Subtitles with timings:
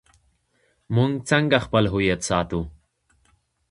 [0.95, 2.61] موږ څنګه خپل هویت ساتو؟